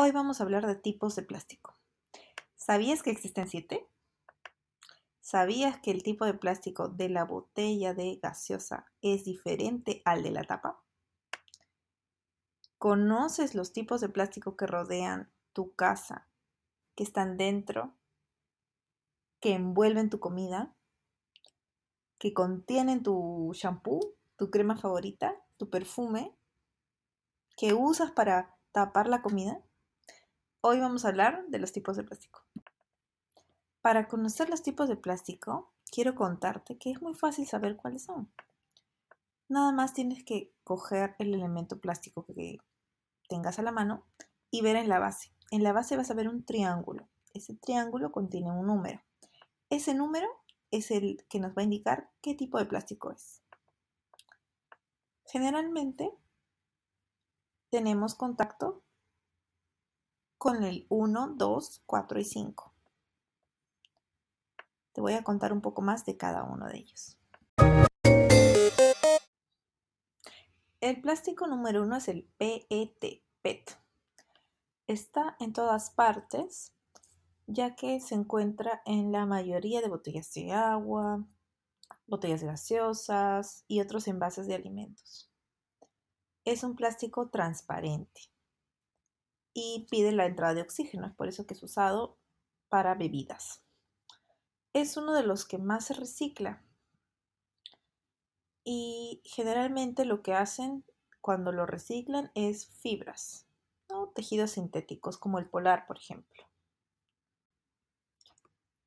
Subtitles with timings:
[0.00, 1.76] Hoy vamos a hablar de tipos de plástico.
[2.54, 3.88] ¿Sabías que existen siete?
[5.20, 10.30] ¿Sabías que el tipo de plástico de la botella de gaseosa es diferente al de
[10.30, 10.80] la tapa?
[12.78, 16.28] ¿Conoces los tipos de plástico que rodean tu casa,
[16.94, 17.92] que están dentro,
[19.40, 20.76] que envuelven tu comida,
[22.18, 26.36] que contienen tu shampoo, tu crema favorita, tu perfume,
[27.56, 29.60] que usas para tapar la comida?
[30.70, 32.42] Hoy vamos a hablar de los tipos de plástico.
[33.80, 38.30] Para conocer los tipos de plástico, quiero contarte que es muy fácil saber cuáles son.
[39.48, 42.58] Nada más tienes que coger el elemento plástico que
[43.30, 44.04] tengas a la mano
[44.50, 45.32] y ver en la base.
[45.50, 47.08] En la base vas a ver un triángulo.
[47.32, 49.00] Ese triángulo contiene un número.
[49.70, 50.28] Ese número
[50.70, 53.40] es el que nos va a indicar qué tipo de plástico es.
[55.24, 56.12] Generalmente
[57.70, 58.82] tenemos contacto
[60.38, 62.72] con el 1, 2, 4 y 5.
[64.92, 67.18] Te voy a contar un poco más de cada uno de ellos.
[70.80, 73.78] El plástico número uno es el PET, PET.
[74.86, 76.72] Está en todas partes,
[77.48, 81.26] ya que se encuentra en la mayoría de botellas de agua,
[82.06, 85.28] botellas gaseosas y otros envases de alimentos.
[86.44, 88.30] Es un plástico transparente
[89.60, 92.16] y pide la entrada de oxígeno, es por eso que es usado
[92.68, 93.64] para bebidas.
[94.72, 96.62] Es uno de los que más se recicla
[98.62, 100.84] y generalmente lo que hacen
[101.20, 103.48] cuando lo reciclan es fibras,
[103.88, 104.10] ¿no?
[104.10, 106.44] tejidos sintéticos como el polar, por ejemplo.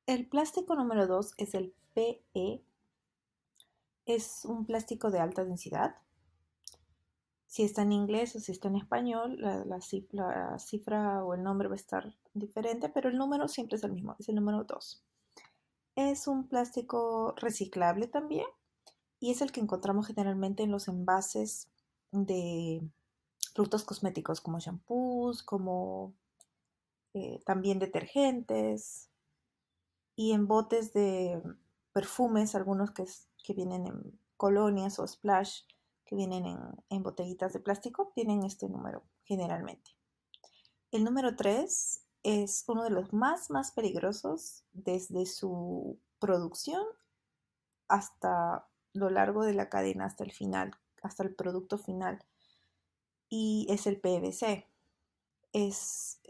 [0.06, 2.64] El plástico número 2 es el PE.
[4.06, 5.96] Es un plástico de alta densidad
[7.52, 11.74] si está en inglés o si está en español, la, cifra, o el nombre va
[11.74, 15.04] a estar diferente, pero el número siempre es el mismo, es el número 2.
[15.96, 18.46] Es un plástico reciclable también
[19.20, 21.68] y es el que encontramos generalmente en los envases
[22.10, 22.80] de
[23.54, 26.14] productos cosméticos como shampoos, como
[27.12, 29.10] eh, también detergentes
[30.16, 31.38] y en botes de
[31.92, 33.04] perfumes, algunos que,
[33.44, 35.64] que vienen en colonias o splash
[36.14, 36.44] vienen
[36.88, 39.90] en, botellitas de plástico tienen este número generalmente.
[40.90, 46.84] El número 3 es uno de los más, más peligrosos desde su producción
[47.88, 52.24] hasta lo largo de la cadena, hasta el final, hasta el producto final.
[53.28, 54.66] Y es el PVC.
[55.52, 56.20] Es,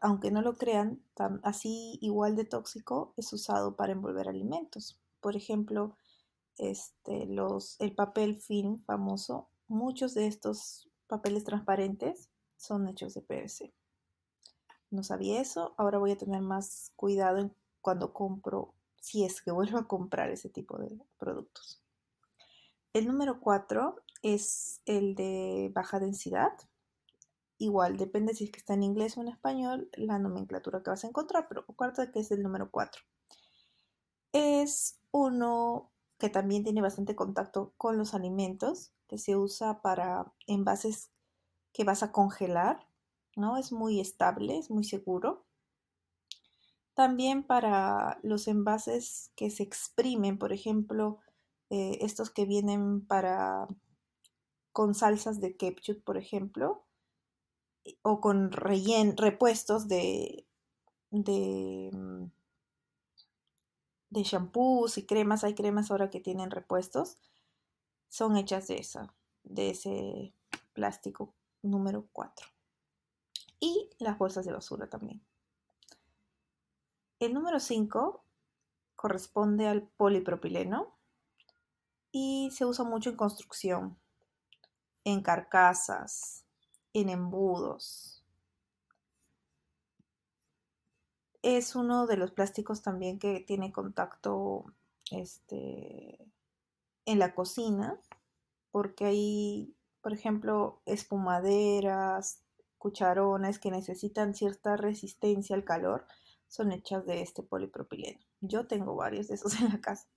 [0.00, 1.02] aunque no lo crean,
[1.42, 5.00] así igual de tóxico, es usado para envolver alimentos.
[5.20, 5.96] Por ejemplo,
[6.58, 13.72] este, los, el papel film famoso, muchos de estos papeles transparentes son hechos de PVC.
[14.90, 19.78] No sabía eso, ahora voy a tener más cuidado cuando compro, si es que vuelvo
[19.78, 21.82] a comprar ese tipo de productos.
[22.92, 26.52] El número 4 es el de baja densidad.
[27.58, 31.04] Igual, depende si es que está en inglés o en español, la nomenclatura que vas
[31.04, 33.02] a encontrar, pero cuarto que es el número 4.
[34.32, 41.10] Es uno que también tiene bastante contacto con los alimentos, que se usa para envases
[41.72, 42.88] que vas a congelar,
[43.36, 43.56] ¿no?
[43.56, 45.46] Es muy estable, es muy seguro.
[46.94, 51.20] También para los envases que se exprimen, por ejemplo,
[51.70, 53.68] eh, estos que vienen para
[54.72, 56.84] con salsas de ketchup, por ejemplo,
[58.02, 60.46] o con rellen, repuestos de,
[61.10, 62.24] mm,
[64.10, 67.18] de shampoos y cremas, hay cremas ahora que tienen repuestos,
[68.08, 70.34] son hechas de esa, de ese
[70.72, 72.46] plástico número 4.
[73.60, 75.20] Y las bolsas de basura también.
[77.18, 78.24] El número 5
[78.94, 80.96] corresponde al polipropileno
[82.12, 83.98] y se usa mucho en construcción,
[85.04, 86.44] en carcasas,
[86.92, 88.17] en embudos,
[91.42, 94.64] es uno de los plásticos también que tiene contacto
[95.10, 96.18] este,
[97.04, 98.00] en la cocina,
[98.70, 102.42] porque hay, por ejemplo, espumaderas,
[102.78, 106.06] cucharones que necesitan cierta resistencia al calor,
[106.48, 108.20] son hechas de este polipropileno.
[108.40, 110.08] Yo tengo varios de esos en la casa.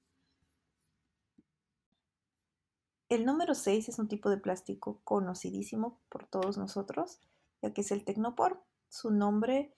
[3.09, 7.19] El número 6 es un tipo de plástico conocidísimo por todos nosotros,
[7.61, 8.63] ya que es el Tecnopor.
[8.87, 9.75] Su nombre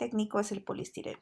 [0.00, 1.20] técnico es el poliestireno.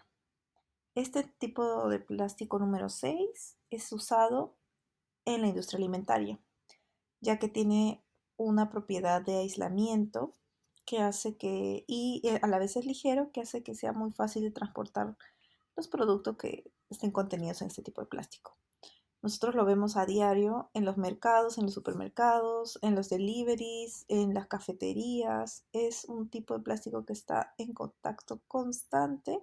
[0.94, 4.54] Este tipo de plástico número 6 es usado
[5.24, 6.38] en la industria alimentaria,
[7.20, 8.04] ya que tiene
[8.36, 10.32] una propiedad de aislamiento
[10.86, 14.12] que hace que, y eh, a la vez es ligero, que hace que sea muy
[14.12, 15.16] fácil de transportar
[15.76, 18.56] los productos que estén contenidos en este tipo de plástico.
[19.20, 24.32] Nosotros lo vemos a diario en los mercados, en los supermercados, en los deliveries, en
[24.32, 25.64] las cafeterías.
[25.72, 29.40] Es un tipo de plástico que está en contacto constante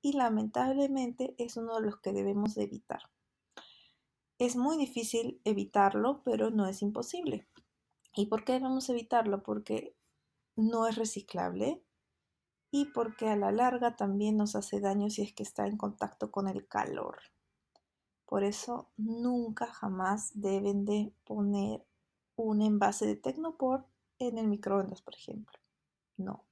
[0.00, 3.02] y lamentablemente es uno de los que debemos de evitar.
[4.38, 7.46] Es muy difícil evitarlo, pero no es imposible.
[8.14, 9.42] ¿Y por qué debemos evitarlo?
[9.42, 9.94] Porque
[10.56, 11.84] no es reciclable
[12.70, 16.30] y porque a la larga también nos hace daño si es que está en contacto
[16.30, 17.18] con el calor.
[18.28, 21.82] Por eso nunca jamás deben de poner
[22.36, 23.86] un envase de Tecnopor
[24.18, 25.58] en el microondas, por ejemplo.
[26.18, 26.44] No.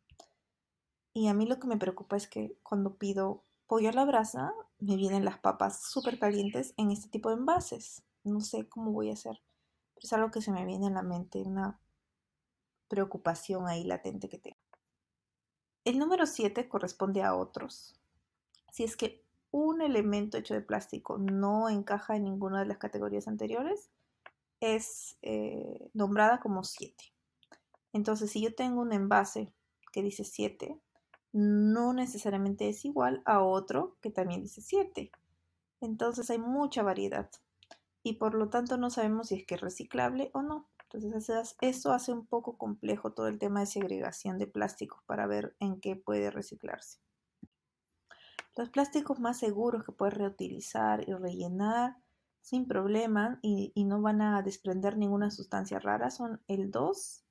[1.12, 4.54] Y a mí lo que me preocupa es que cuando pido pollo a la brasa,
[4.78, 8.02] me vienen las papas súper calientes en este tipo de envases.
[8.24, 9.42] No sé cómo voy a hacer.
[9.94, 11.78] Pero es algo que se me viene a la mente, una
[12.88, 14.56] preocupación ahí latente que tengo.
[15.84, 18.00] El número 7 corresponde a otros.
[18.72, 19.25] Si es que
[19.56, 23.90] un elemento hecho de plástico no encaja en ninguna de las categorías anteriores,
[24.60, 26.94] es eh, nombrada como 7.
[27.94, 29.54] Entonces, si yo tengo un envase
[29.92, 30.78] que dice 7,
[31.32, 35.10] no necesariamente es igual a otro que también dice 7.
[35.80, 37.30] Entonces hay mucha variedad
[38.02, 40.68] y por lo tanto no sabemos si es que es reciclable o no.
[40.82, 45.56] Entonces eso hace un poco complejo todo el tema de segregación de plásticos para ver
[45.60, 46.98] en qué puede reciclarse.
[48.56, 51.98] Los plásticos más seguros que puedes reutilizar y rellenar
[52.40, 57.24] sin problema y, no van a desprender ninguna sustancia rara son el 2,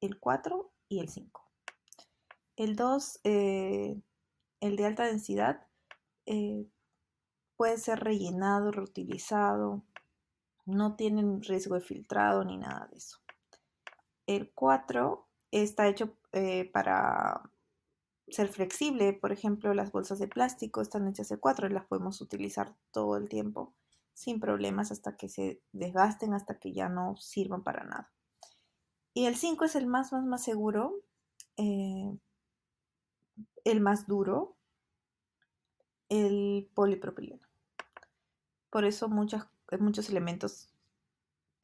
[0.00, 1.42] el 4 y el 5.
[2.56, 4.00] El 2, eh,
[4.60, 5.66] el de alta densidad,
[6.24, 6.66] eh,
[7.56, 9.82] puede ser rellenado, reutilizado,
[10.64, 13.18] no tienen riesgo de filtrado ni nada de eso.
[14.26, 17.50] El 4 está hecho eh, para
[18.28, 19.12] ser flexible.
[19.12, 23.16] Por ejemplo, las bolsas de plástico están hechas de cuatro y las podemos utilizar todo
[23.16, 23.74] el tiempo
[24.14, 28.10] sin problemas hasta que se desgasten, hasta que ya no sirvan para nada.
[29.12, 31.00] Y el 5 es el más, más, más seguro,
[31.56, 32.16] eh,
[33.64, 34.56] el más duro,
[36.08, 37.46] el polipropileno.
[38.70, 39.46] Por eso muchas,
[39.80, 40.75] muchos elementos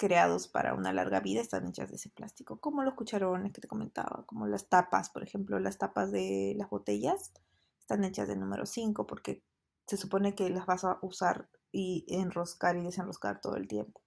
[0.03, 3.69] creados para una larga vida están hechas de ese plástico, como los cucharones que te
[3.69, 7.33] comentaba, como las tapas, por ejemplo, las tapas de las botellas
[7.79, 9.45] están hechas de número 5 porque
[9.87, 14.03] se supone que las vas a usar y enroscar y desenroscar todo el tiempo,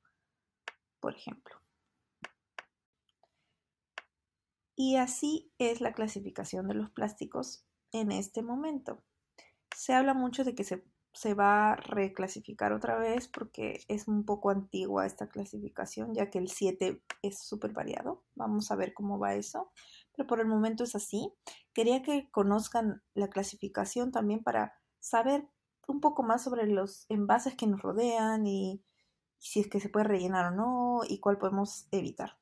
[0.99, 1.55] por ejemplo.
[4.75, 7.63] Y así es la clasificación de los plásticos
[7.93, 9.01] en este momento.
[9.73, 10.83] Se habla mucho de que se
[11.15, 16.39] se va a reclasificar otra vez porque es un poco antigua esta clasificación, ya que
[16.39, 18.23] el 7 es súper variado.
[18.35, 19.71] Vamos a ver cómo va eso,
[20.13, 21.33] pero por el momento es así.
[21.73, 25.47] Quería que conozcan la clasificación también para saber
[25.87, 28.83] un poco más sobre los envases que nos rodean y
[29.39, 32.37] si es que se puede rellenar o no y cuál podemos evitar.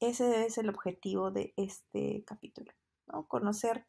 [0.00, 2.72] Ese es el objetivo de este capítulo,
[3.06, 3.28] ¿no?
[3.28, 3.86] Conocer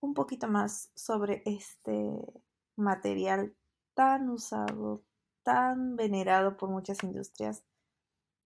[0.00, 2.44] un poquito más sobre este
[2.76, 3.54] material
[3.94, 5.02] tan usado,
[5.42, 7.62] tan venerado por muchas industrias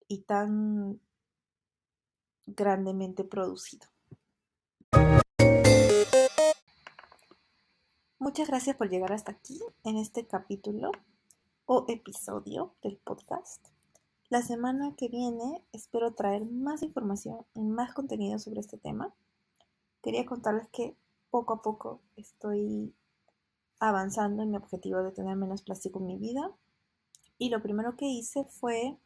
[0.08, 1.00] y tan
[2.46, 3.86] grandemente producido.
[8.18, 10.90] Muchas gracias por llegar hasta aquí en este capítulo
[11.66, 13.66] o episodio del podcast.
[14.30, 19.14] La semana que viene espero traer más información y más contenido sobre este tema.
[20.02, 20.96] Quería contarles que
[21.30, 22.94] poco a poco estoy
[23.80, 26.50] avanzando en mi objetivo de tener menos plástico en mi vida.
[27.38, 28.98] Y lo primero que hice fue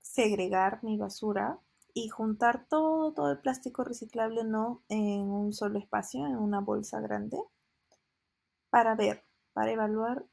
[0.00, 1.60] segregar mi basura
[1.94, 7.00] y juntar todo, todo el plástico reciclable no en un solo espacio, en una bolsa
[7.00, 7.38] grande,
[8.70, 10.24] para ver, para evaluar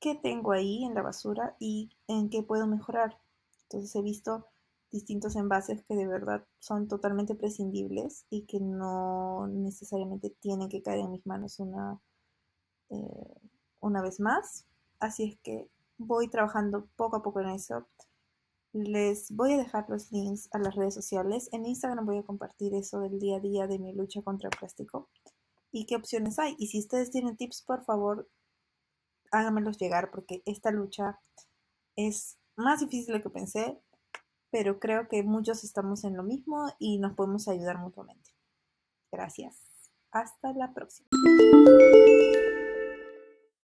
[0.00, 3.20] qué tengo ahí en la basura y en qué puedo mejorar.
[3.64, 4.46] Entonces he visto
[4.90, 11.00] distintos envases que de verdad son totalmente prescindibles y que no necesariamente tienen que caer
[11.00, 12.00] en mis manos una,
[12.90, 13.34] eh,
[13.80, 14.66] una vez más.
[15.00, 15.68] Así es que
[15.98, 17.86] voy trabajando poco a poco en eso.
[18.72, 21.48] Les voy a dejar los links a las redes sociales.
[21.52, 24.58] En Instagram voy a compartir eso del día a día de mi lucha contra el
[24.58, 25.08] plástico
[25.72, 26.54] y qué opciones hay.
[26.58, 28.28] Y si ustedes tienen tips, por favor,
[29.30, 31.20] háganmelos llegar porque esta lucha
[31.96, 33.80] es más difícil de lo que pensé,
[34.50, 38.30] pero creo que muchos estamos en lo mismo y nos podemos ayudar mutuamente.
[39.12, 39.64] Gracias.
[40.10, 41.08] Hasta la próxima.